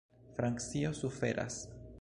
[0.33, 1.69] Francio suferas.